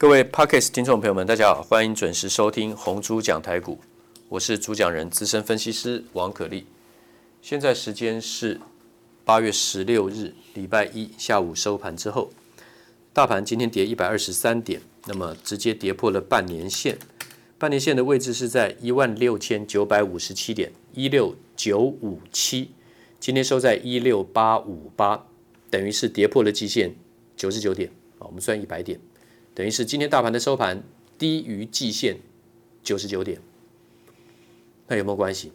[0.00, 3.78] 各位 Podcast 听众朋友们，大家好，欢迎准时收听红猪讲台股，
[4.30, 6.64] 我是主讲人资深分析师王可立。
[7.42, 8.58] 现在时间是
[9.26, 12.30] 八月十六日礼拜一下午收盘之后，
[13.12, 16.96] 大盘今天跌一百二十三点，那么直接跌破了半年线，
[17.58, 22.70] 半年线的位置是在一万六千九百五十七点一六九五七，
[23.18, 25.26] 今天收在一六八五八，
[25.68, 26.94] 等于是跌破了季线
[27.36, 28.98] 九十九点啊，我们算一百点。
[29.54, 30.82] 等于是今天大盘的收盘
[31.18, 32.18] 低于季线
[32.82, 33.40] 九十九点，
[34.86, 35.52] 那有没有关系？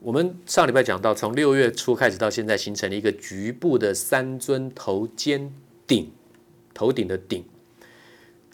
[0.00, 5.52] 我们上礼拜讲到，从六月初开始到现在，形成了一个局部的三尊头肩
[5.86, 6.12] 顶，
[6.74, 7.44] 头顶的顶。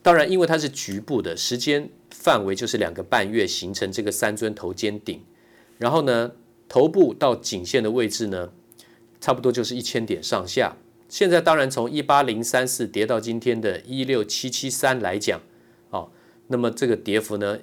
[0.02, 5.22] 当然，因为它是局部的，时间范围就是两个半月形成这个三尊头肩顶。
[5.78, 6.32] 然后呢，
[6.68, 8.52] 头部到颈线的位置呢，
[9.20, 10.76] 差不多就是一千点上下。
[11.12, 15.42] 现在当然从一八零三四跌到今天的一六七七三来讲，
[15.90, 16.10] 哦，
[16.46, 17.58] 那么这个跌幅呢，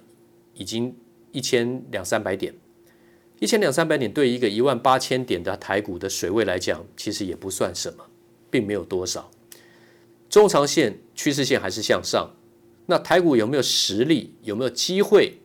[0.54, 0.96] 已经
[1.32, 2.54] 一千两三百点，
[3.40, 8.06] 一千两三百点对于一个一万八千点的台股的水位来讲，其实也不算什么，
[8.52, 9.32] 并没有多少。
[10.30, 12.36] 中长线趋势线还是向上，
[12.86, 15.40] 那台股有没有实力，有没有机会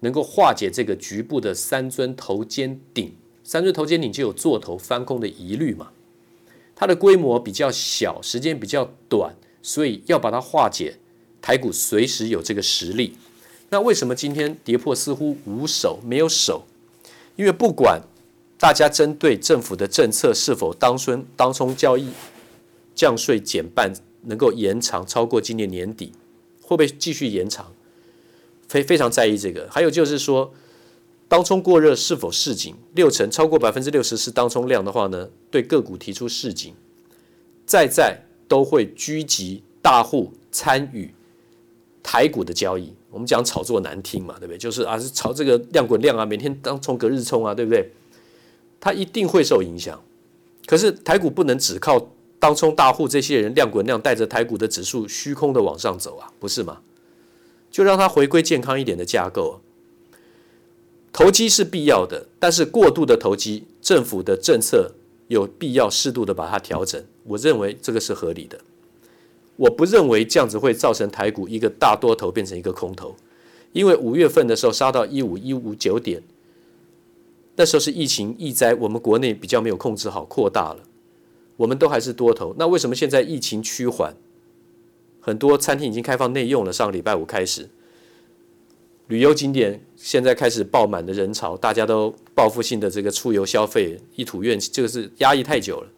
[0.00, 3.14] 能够化解这个局部的三尊头肩顶？
[3.44, 5.92] 三尊头肩顶就有做头翻空的疑虑嘛？
[6.78, 10.98] 它的规模比较小，时间比较短，所以要把它化解，
[11.40, 13.16] 台股随时有这个实力。
[13.70, 16.66] 那为什么今天跌破似乎无手没有手？
[17.36, 18.02] 因为不管
[18.58, 22.10] 大家针对政府的政策是否当春当冲交易
[22.94, 23.92] 降税减半
[24.24, 26.12] 能够延长超过今年年底，
[26.60, 27.72] 会不会继续延长？
[28.68, 29.66] 非非常在意这个。
[29.70, 30.52] 还有就是说。
[31.28, 32.74] 当冲过热是否市警？
[32.94, 36.74] 六成超过百分之六十是当冲量的话呢，对个股提出市警，
[37.66, 41.12] 在在都会聚集大户参与
[42.02, 42.94] 台股的交易。
[43.10, 44.58] 我们讲炒作难听嘛，对不对？
[44.58, 47.90] 就是啊，是炒这个量滚量啊，每天当冲隔日冲啊，对不对？
[48.78, 50.00] 它一定会受影响。
[50.66, 52.08] 可是台股不能只靠
[52.38, 56.82] 当冲大户这些人量滚量带着台股的指数虚空的往上走啊，不是吗？
[57.70, 59.60] 就让它回归健康一点的架构。
[61.16, 64.92] 投机是必要的，但是过度的投机，政府的政策
[65.28, 67.02] 有必要适度的把它调整。
[67.24, 68.60] 我认为这个是合理的。
[69.56, 73.16] 我不认为这样子会造成台股一个大多头变成一个空头，
[73.72, 76.22] 因为五月份的时候杀到一五一五九点，
[77.54, 80.80] 那时候是疫情疫灾，我们国内比较没有控制好，扩大了，
[81.56, 82.54] 我们都还是多头。
[82.58, 84.14] 那为什么现在疫情趋缓，
[85.22, 86.70] 很多餐厅已经开放内用了？
[86.70, 87.70] 上个礼拜五开始。
[89.08, 95.88] 旅游景点现在开始爆满的人潮，大家都报复性的这个出游消费，一吐怨气，这个是压抑太久了。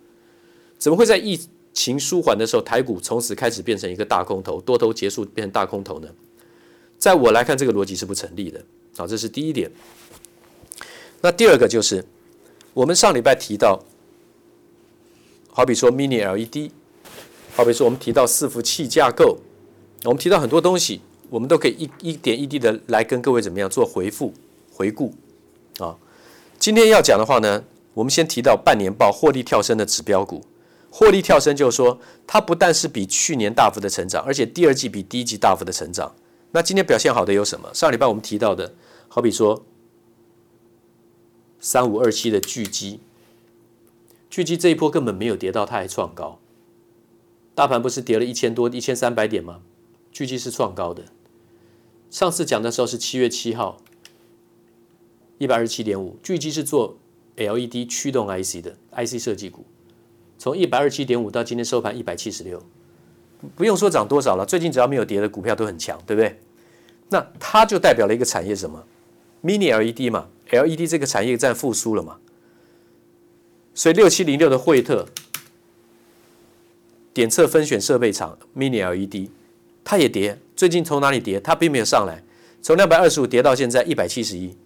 [0.78, 1.38] 怎么会在疫
[1.72, 6.08] 情舒缓的时候，台股从此开始变成一个大空头，多头结束变成大空头呢？
[6.98, 8.62] 在我来看，这个逻辑是不成立的。
[8.96, 9.70] 好，这是第一点。
[11.22, 12.04] 那第二个就是，
[12.74, 13.82] 我们上礼拜提到，
[15.50, 16.70] 好比说 Mini LED，
[17.54, 19.38] 好比说我们提到伺服器架构，
[20.04, 21.00] 我们提到很多东西。
[21.30, 24.32] 我们都可以一一点一滴的来跟各位怎么样做回复
[24.72, 25.14] 回顾
[25.78, 25.96] 啊？
[26.58, 30.44] 今天要讲的话呢，我们先提到半年报获利跳升的指标股，
[30.90, 36.14] 获利跳升就是说它不但是比去年大幅的成长，而且第二季比第一季大幅的成长。
[36.52, 37.68] 那今天表现好的有什么？
[37.74, 38.74] 上礼拜我们提到的，
[39.08, 39.64] 好比说
[41.60, 43.00] 三五二七的巨基，
[44.30, 46.38] 巨基这一波根本没有跌到，它还创高，
[47.54, 49.60] 大盘不是跌了一千多一千三百点吗？
[50.10, 51.04] 巨基是创高的。
[52.10, 53.80] 上次讲的时候是七月七号，
[55.36, 56.96] 一百二十七点五，巨基是做
[57.36, 59.64] LED 驱动 IC 的 IC 设计股，
[60.38, 62.62] 从一百二十七点五到今天收盘一百七十六，
[63.54, 66.40] 不用说涨多少了，最近只要没有跌的股票都很强，对不对？
[67.10, 68.84] 那它就代表了一个产业什么
[69.44, 72.18] ？Mini LED 嘛，LED 这个产业在复苏了嘛，
[73.74, 75.06] 所以六七零六的惠特
[77.12, 79.30] 点测分选设备厂 Mini LED。
[79.84, 81.38] 它也跌，最近从哪里跌？
[81.38, 82.20] 它并没有上来，
[82.60, 84.56] 从两百二十五跌到现在一百七十一，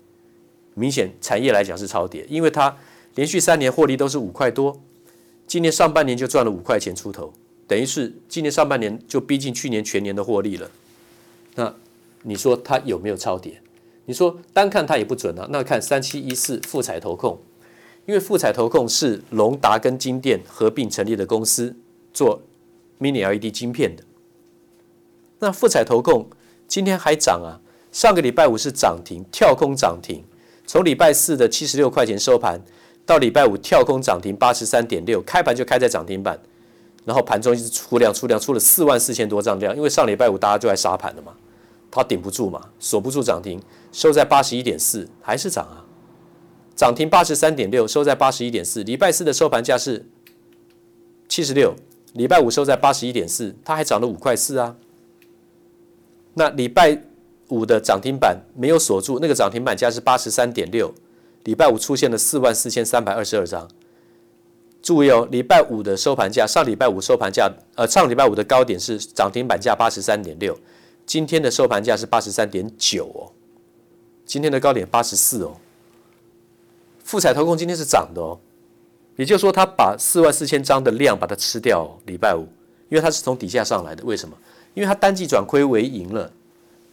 [0.72, 2.74] 明显产业来讲是超跌，因为它
[3.14, 4.80] 连续三年获利都是五块多，
[5.46, 7.30] 今年上半年就赚了五块钱出头，
[7.66, 10.70] 等于是今年上半年就逼近去年全年的获利了。
[11.56, 11.74] 那
[12.22, 13.60] 你说它有没有超跌？
[14.06, 17.38] 你说单看它也不准啊，那看三七一四富采投控，
[18.06, 21.76] 因为富采投控是隆达跟金电合并成立的公司，
[22.14, 22.40] 做
[22.98, 24.02] Mini LED 晶片的。
[25.42, 26.28] 那富采投控
[26.68, 27.58] 今天还涨啊！
[27.90, 30.24] 上个礼拜五是涨停，跳空涨停，
[30.66, 32.60] 从礼拜四的七十六块钱收盘，
[33.04, 36.38] 到礼拜五跳空涨停八十三点六，开盘就开在涨停板。
[37.04, 41.32] 然后盘中一直出量出量，出了四万四千多张量，因为上礼拜五大家就在杀盘了嘛，
[41.90, 43.60] 它顶不住嘛，锁不住涨停，
[43.90, 45.84] 收在八十一点四，还是涨啊，
[46.76, 50.06] 涨停八十三点六，收在八十一点四，礼拜四的收盘价是
[51.28, 51.74] 七十六，
[52.12, 54.76] 礼拜五收在八十一点四，它还涨了五块四啊，
[56.34, 57.02] 那礼拜
[57.48, 60.92] 五的涨停板没有锁住，那个涨停板价是八十三点六。
[61.44, 63.68] 礼拜五出现了四万四千三百二十二张，
[64.80, 70.56] 注意哦，礼拜五的收盘价，上礼拜五收盘价，呃，上礼拜五的高点是涨停板价八十三点六，
[71.04, 73.34] 今天的收盘价是八十三点九哦，
[74.24, 75.56] 今天的高点八十四哦，
[77.02, 78.38] 富采投控今天是涨的哦，
[79.16, 82.46] 也就是说，他把四万四千张的量把它吃掉哦，礼拜五，
[82.88, 84.36] 因为它是从底下上来的，为什么？
[84.74, 86.32] 因为它单季转亏为盈了，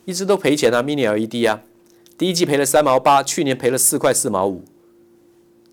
[0.05, 1.61] 一直都赔钱啊，Mini LED 啊。
[2.17, 4.63] 第一季赔了三毛八，去年赔了四块四毛五，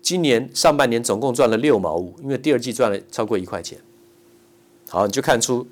[0.01, 3.79] 今年上半年总共赚了六毛五，因为第二季赚了超过一块钱。
[4.87, 5.67] 好，你就看出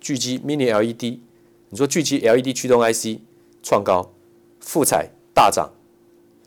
[0.00, 1.20] 巨基 Mini LED，
[1.68, 3.20] 你说巨基 LED 驱动 IC
[3.62, 4.10] 创高，
[4.58, 5.70] 富彩大涨，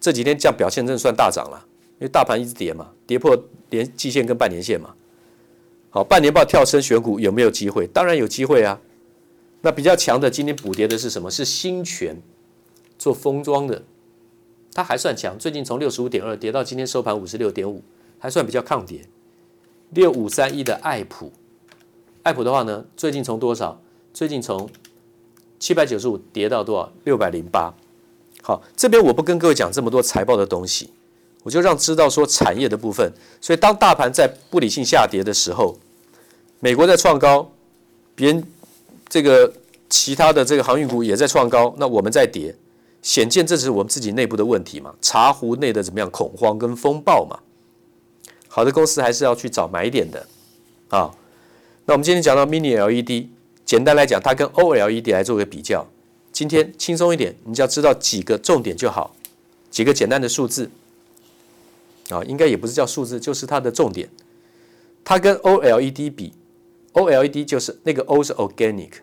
[0.02, 1.66] 这几天这样表现真的算大涨了，
[2.00, 4.94] 因为大盘一直跌嘛，跌破连季线跟半年线嘛。
[5.90, 7.88] 好，半年报跳升选股有没有机会？
[7.88, 8.82] 当然有机会啊。
[9.62, 11.32] 那比较强的今天补跌的是什么？
[11.32, 12.22] 是新全。
[12.98, 13.82] 做封装的，
[14.76, 15.36] 它还算强。
[15.40, 17.82] 最近从六十五点二跌到今天收盘五十六点五，
[18.20, 19.08] 还算比较抗跌。
[19.90, 21.32] 六五三一的爱普，
[22.22, 23.82] 爱普的话呢，最近从多少？
[24.14, 24.70] 最近从
[25.58, 26.94] 七百九十五跌到多少？
[27.04, 27.74] 六百零八。
[28.44, 30.92] 好，这边我不跟各位讲这么多财报的东西，
[31.42, 33.12] 我就让知道说产业的部分。
[33.42, 35.76] 所以当大盘在不理性下跌的时候，
[36.60, 37.52] 美国在创高，
[38.14, 38.44] 别人
[39.12, 39.52] 这个
[39.90, 42.56] 其他的这个航运股也在创高，那我们在跌。
[43.02, 44.96] 显见这是我们自己内部的问题嘛？
[45.02, 47.40] 茶壶内的怎么样恐慌跟风暴嘛？
[48.48, 50.26] 好的公司还是要去找买点的
[50.88, 51.12] 啊。
[51.86, 53.28] 那我们今天讲到 Mini LED，
[53.66, 55.86] 简单来讲，它跟 OLED 来做个比较。
[56.32, 59.14] 今天轻松一点，你只要知道几个重点就好，
[59.70, 60.72] 几个简单的数字
[62.10, 64.08] 啊，应该也不是叫数字，就是它的重点。
[65.04, 66.32] 它跟 OLED 比
[66.94, 68.94] ，OLED 就是那个 O 是 Organic，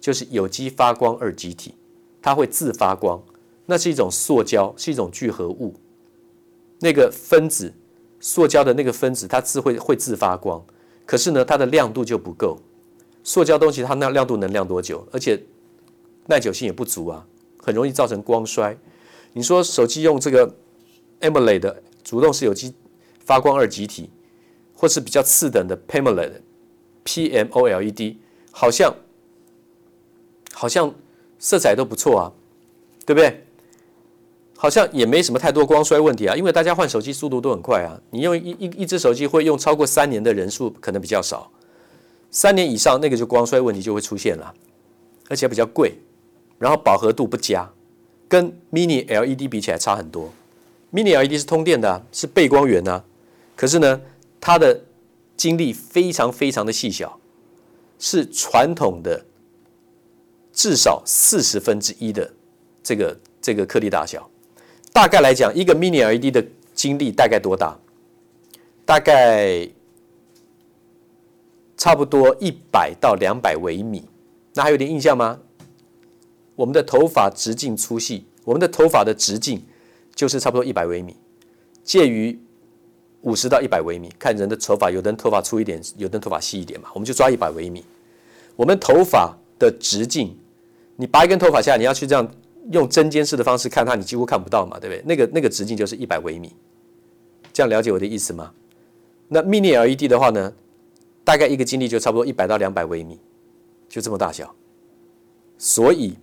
[0.00, 1.74] 就是有机发光二极体，
[2.22, 3.22] 它会自发光。
[3.66, 5.74] 那是一种塑胶，是一种聚合物。
[6.80, 7.72] 那个分子，
[8.20, 10.64] 塑胶的那个分子，它自会会自发光，
[11.04, 12.58] 可是呢，它的亮度就不够。
[13.24, 15.04] 塑胶东西它那亮度能亮多久？
[15.10, 15.42] 而且
[16.26, 17.26] 耐久性也不足啊，
[17.58, 18.78] 很容易造成光衰。
[19.32, 20.54] 你说手机用这个
[21.20, 22.72] AMOLED 的主动式有机
[23.24, 24.10] 发光二极体，
[24.74, 26.32] 或是比较次等的 PAMOLED、
[27.06, 28.16] PMOLED，
[28.50, 28.94] 好像
[30.52, 30.92] 好像
[31.38, 32.32] 色彩都不错啊，
[33.06, 33.44] 对不对？
[34.58, 38.00] 好像也没什么太多光衰问题啊，因为大家换手机速度都很快啊。
[38.10, 41.50] 你用一一一只手机会用超过三年的人数可能比较少，
[42.30, 44.54] 三年以上那个就光衰问题就会出现了，
[45.28, 45.92] 而且比较贵，
[46.58, 47.70] 然后饱和度不佳，
[48.26, 50.32] 跟 Mini LED 比起来差很多。
[50.90, 53.04] Mini LED 是通电的，是背光源啊，
[53.54, 54.00] 可是呢，
[54.40, 54.80] 它的
[55.36, 57.20] 晶粒非常非常的细小，
[57.98, 59.26] 是传统的
[60.52, 62.32] 至少四十分之一的
[62.82, 64.30] 这个这个颗粒大小。
[64.92, 66.44] 大概来讲，一个 Mini LED 的
[66.74, 67.78] 晶粒大概多大？
[68.84, 69.68] 大概
[71.76, 74.04] 差不多一百到两百微米。
[74.54, 75.40] 那还有点印象吗？
[76.54, 79.62] 我们的头发直径粗细，我们的头发的直径
[80.14, 81.14] 就是差不多一百微米，
[81.84, 82.40] 介于
[83.22, 84.12] 五十到一百微米。
[84.18, 87.84] 看人的头发，有的人头发粗一点，有的人头发细一点嘛，我们就抓一百微米。
[88.56, 90.36] 我们头发的直径，
[90.96, 92.28] 你拔一根头发下来，你要去这样。
[92.72, 95.00] 用针尖式的方式看它，你几乎看不到嘛，对不对？
[95.06, 96.52] 那个那个直径就是一百微米，
[97.52, 98.52] 这样了解我的意思吗？
[99.28, 100.52] 那 Mini LED 的话呢，
[101.22, 103.20] 大概一个晶粒就差不多一百到两百微米，
[103.88, 104.52] 就这么大小，
[105.56, 106.18] 所以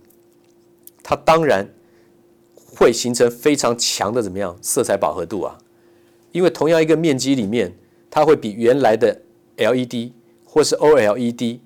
[1.02, 1.66] 它当然
[2.76, 5.56] 会形成非常强的怎么样色彩饱和度啊？
[6.34, 7.72] 因为同样一个面积里面，
[8.10, 9.16] 它会比原来的
[9.56, 10.10] LED
[10.44, 11.60] 或是 OLED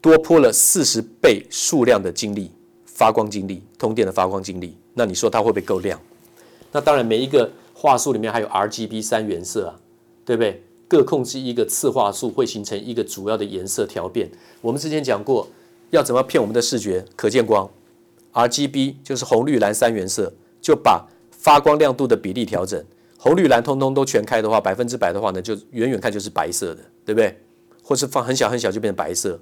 [0.00, 2.50] 多铺了四十倍数量的精力。
[2.86, 6.00] 发光精力，通电的发光精力，那你说它会不会够亮？
[6.72, 9.78] 那当然，每一个画素里面还有 RGB 三原色啊，
[10.24, 10.60] 对不对？
[10.88, 14.28] 各控制一个次画素，会形成一个主要的颜色调变。
[14.60, 15.46] 我们之前讲过，
[15.90, 17.04] 要怎么骗我们的视觉？
[17.14, 17.70] 可见光
[18.32, 22.84] ，RGB 就是红绿蓝三原色，就把发光亮度的比例调整，
[23.18, 27.36] 红绿蓝通通都全开的话，百分之百的话呢，就远远看就是白色的，对不对？
[27.82, 29.38] 或是放很小很小就变成白色。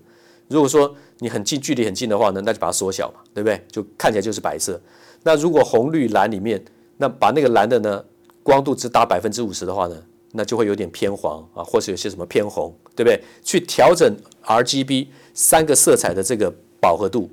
[0.49, 3.61] 如果说你很近，距离很近的话呢，那就把它缩小嘛，对不对？
[3.71, 4.81] 就看起来就是白色。
[5.23, 6.65] 那如果红绿蓝里面，
[6.97, 8.03] 那把那个蓝的呢，
[8.43, 10.03] 光度只打百分之五十的话呢，
[10.33, 13.21] 那就会有点偏黄啊，或是有些什么偏红，对不对？
[13.43, 17.29] 去调整 RGB 三个色彩的这个饱和度，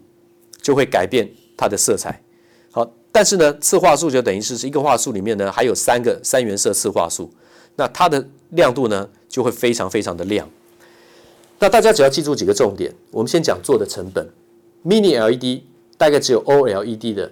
[0.62, 2.22] 就会改变它的色彩。
[3.14, 7.30] 但是呢，次画素就等于是是一个画素里面呢还有三个三原色次画素，
[7.76, 10.50] 那它的亮度呢就会非常非常的亮。
[11.60, 14.28] 那大家只要记住几个重点，我们先讲做的成本
[14.84, 15.62] ，Mini LED
[15.96, 17.32] 大概只有 OLED 的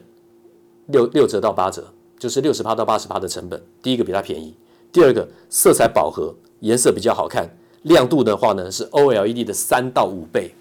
[0.85, 3.59] 六六折到八折，就是六十趴到八十趴的成本。
[3.81, 4.53] 第一个比它便宜，
[4.91, 7.49] 第二个色彩饱和，颜色比较好看，
[7.81, 10.53] 亮度的话呢是 OLED 的三到五倍，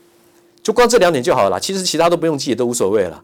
[0.63, 1.61] 就光这两点就好了。
[1.61, 3.23] 其实其他都不用记，都无所谓了。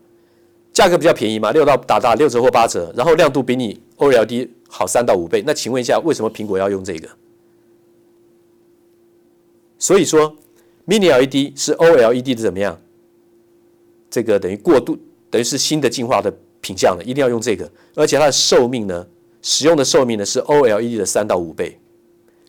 [0.76, 5.42] 价格比较便宜嘛，六到打打六折或八折，然后亮度比你 OLED 好三到五倍。
[5.47, 7.09] 那请问一下，为什么苹果要用这个？
[9.78, 10.37] 所以说
[10.87, 12.78] ，Mini LED 是 OLED 的怎么样？
[14.11, 14.99] 这个等于过渡，
[15.30, 16.30] 等于是新的进化的
[16.61, 17.66] 品项了，一定要用这个。
[17.95, 19.06] 而且它的寿命呢，
[19.40, 21.78] 使用的寿命呢是 OLED 的三到五倍，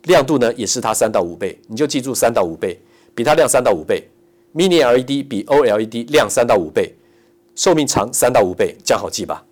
[0.02, 1.58] 亮度呢也是它三到五倍。
[1.66, 2.78] 你就记住三到五倍，
[3.14, 4.06] 比它亮三到五倍。
[4.54, 6.94] Mini LED 比 OLED 亮三到五倍，
[7.58, 9.44] 寿命长三到五倍，这样好记吧？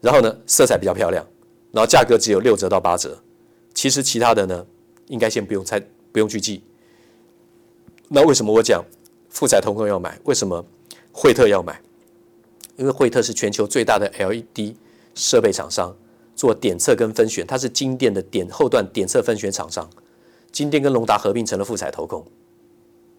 [0.00, 1.22] 然后呢，色彩比较漂亮，
[1.72, 3.18] 然后价格只有六折到八折。
[3.74, 4.64] 其实其他的呢，
[5.08, 5.78] 应该先不用猜，
[6.10, 6.62] 不用去记。
[8.08, 8.82] 那为什么我讲
[9.28, 10.18] 富彩投控要买？
[10.24, 10.64] 为什么
[11.12, 11.78] 惠特要买？
[12.76, 14.74] 因为惠特是全球最大的 LED
[15.14, 15.94] 设备厂商，
[16.34, 19.86] 做点测跟分选，它是金电的点后段点测分选厂商。
[20.50, 22.24] 金电跟隆达合并成了富彩投控。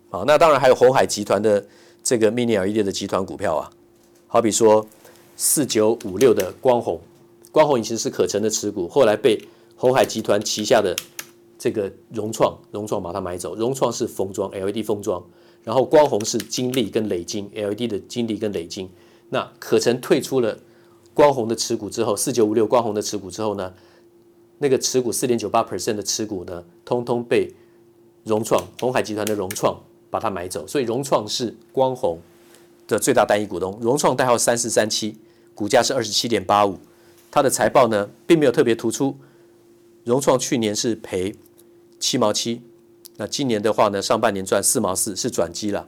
[0.09, 1.63] 好，那当然还有鸿海集团的
[2.01, 3.69] 这个 Mini LED 的集团股票啊，
[4.35, 4.85] 好比说
[5.37, 6.99] 四九五六的光弘，
[7.53, 9.41] 光弘以前是可成的持股，后来被
[9.77, 10.93] 鸿海集团旗下的。
[11.57, 13.55] 这个融创，融创把它买走。
[13.55, 15.23] 融创是封装 LED 封装，
[15.63, 18.89] 然后光弘是晶粒跟磊晶 LED 的晶粒跟磊晶。
[19.29, 20.59] 那可成退出了
[21.13, 23.73] 光弘的持股之后，四九五六光弘的持股之后呢，
[24.57, 27.53] 那个持股四点九八 percent 的持股呢，通通被
[28.25, 30.67] 融创鸿海集团的融创把它买走。
[30.67, 32.19] 所以融创是光弘
[32.87, 33.77] 的最大单一股东。
[33.81, 35.17] 融创代号三四三七，
[35.53, 36.77] 股价是二十七点八五。
[37.31, 39.17] 它的财报呢，并没有特别突出。
[40.03, 41.35] 融创去年是赔。
[41.97, 42.61] 七毛七，
[43.15, 45.87] 那今年的话呢，上半年赚四毛四，是转机了。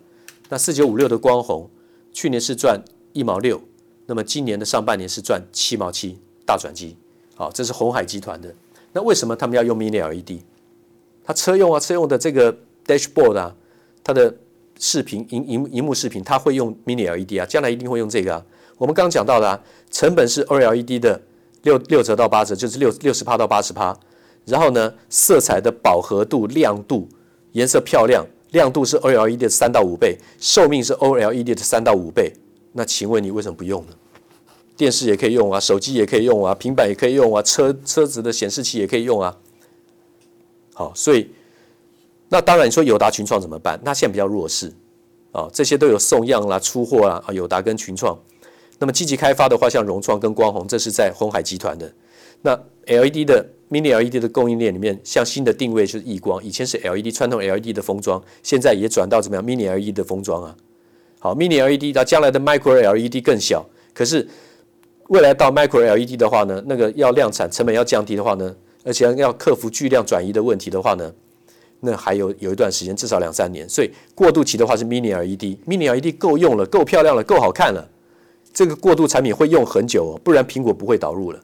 [0.49, 1.69] 那四九五六的光弘，
[2.13, 3.61] 去年是赚一毛六，
[4.05, 6.95] 那么今年的上半年是赚七毛七，大转机。
[7.35, 8.55] 好，这是鸿海集团的。
[8.93, 10.41] 那为什么他们要用 Mini LED？
[11.25, 13.55] 它车用啊，车用的这个 dashboard 啊，
[14.01, 14.33] 它的
[14.79, 18.45] 视频荧荧荧幕视频，它会用 Mini LED 啊，将来一定会用这个啊。
[18.77, 21.19] 我们刚讲到的啊，成本是 OLED 的
[21.63, 23.97] 六六折到八折，就是六六十趴到八十趴。
[24.45, 27.09] 然后呢，色彩的饱和度、亮度、
[27.51, 32.31] 颜色漂亮，亮度是 OLED 的三到五倍，寿命是 OLED 的三到五倍。
[32.71, 33.93] 那请问你为什么不用呢？
[34.77, 39.35] 电视也可以用啊，手机也可以用啊，平板也可以用啊，车车子的显示器也可以用啊。
[40.73, 41.31] 好，所以
[42.29, 43.79] 那当然你说友达群创怎么办？
[43.83, 44.71] 那现在比较弱势
[45.31, 48.17] 啊，这些都有送样啦、出货啦啊，友达跟群创。
[48.79, 51.91] 那么积极开发的话，像融创跟光弘，这是在鸿海集团的。
[52.41, 52.55] 那
[52.85, 60.55] LED 的 Mini LED 的供应链里面，像新的定位就是亿光，以前是 LED 传统 LED 的封装，现在也转到怎么样 Mini LED 的封装啊？
[61.19, 64.27] 好，Mini LED 到将来的 Micro LED 更小，可是
[65.07, 71.11] 未来到 Micro LED 的话呢，那个要量产成本要降低的话呢，而且要克服巨量转移的问题的话呢，
[71.79, 77.87] 那还有有一段时间，至少两三年，所以过渡期的话是 Mini LED，Mini LED 够用了，够漂亮了，够好看了，
[78.53, 81.39] 这个过渡产品会用很久哦，不然苹果不会导入了。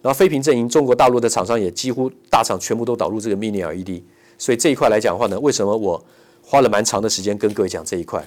[0.00, 4.02] 然后非屏阵营，中国大陆的厂商也几乎大厂全部都导入这个 Mini LED，
[4.38, 6.04] 所以这一块来讲的话呢，为什么我
[6.42, 8.24] 花了蛮长的时间跟各位讲这一块？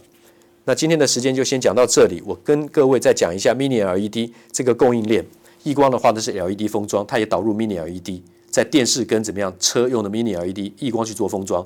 [0.65, 5.25] 那今天的时间就先讲到这里，我跟各位再讲一下 Mini LED 这个供应链。
[5.63, 11.65] 亿光的话呢是 LED 封装，它也导入 Mini LED，在电视跟怎么样车用的 Mini LED，亿光去做封装。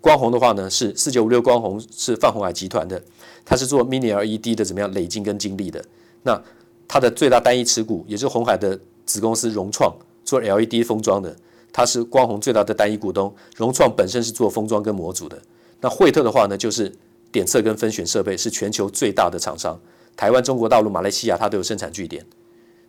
[0.00, 3.02] 光弘的话呢是四九五六光弘是泛红海集团的，
[3.44, 5.82] 它是做 Mini LED 的怎么样累晶跟晶粒的。
[6.24, 6.42] 那
[6.86, 8.78] 它的最大单一持股也是红海的。
[9.06, 11.36] 子公司融创做 LED 封装的，
[11.70, 13.30] 它是光弘最大的单一股东。
[13.54, 15.38] 融创本身是做封装跟模组的。
[15.82, 16.90] 那惠特的话呢，就是
[17.30, 19.78] 点测跟分选设备，是全球最大的厂商。
[20.16, 22.24] 台湾、中国大陆、马来西亚，它都有生产据点。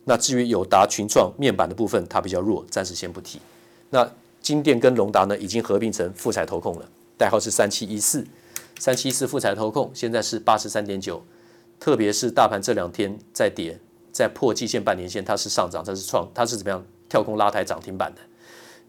[0.08, 3.40] 那至于友达、群创面板的部分，它比较弱，暂时先不提。
[3.90, 4.08] 那
[4.40, 8.24] 金电跟隆达呢，已经合并成富彩投控了，代号是三七一四。
[8.78, 11.20] 三七一四富彩投控现在是八十三点九，
[11.80, 13.78] 特别是大盘这两天在跌。
[14.12, 18.20] 在破季线、半年线，它是上涨，它是创，它是怎么样跳空拉抬涨停板的。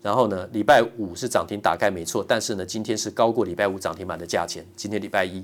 [0.01, 4.65] 然后呢，礼拜五是涨停打开没错，但是呢，今天是高过礼拜五涨停板的价钱。
[4.77, 5.43] 今天礼拜一，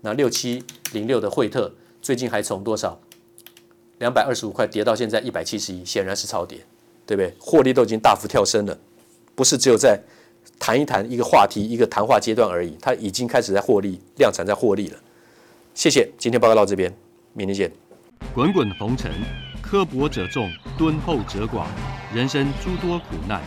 [0.00, 2.98] 那六七零六的惠特最近还从多少
[4.00, 6.58] 两百二十五块跌到现在一百七十一，显然是超跌，
[7.06, 7.34] 对不对？
[7.38, 8.76] 获利都已经大幅跳升了，
[9.34, 10.00] 不是只有在
[10.58, 14.98] 谈一谈一个话题、一个谈话阶段而已，它已经开始在获利、量产在获利了。
[15.74, 16.90] 谢谢，今天报告到这边，
[17.34, 17.70] 明天见。
[18.34, 19.12] 滚滚红尘，
[19.62, 21.66] 刻薄者众，敦厚者寡；
[22.14, 23.42] 人生诸多苦难，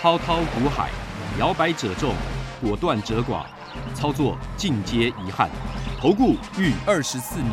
[0.00, 0.90] 滔滔苦海，
[1.40, 2.14] 摇摆者众，
[2.62, 3.44] 果断者寡。
[3.94, 5.48] 操作尽皆遗憾。
[6.00, 7.52] 投顾逾二十四年，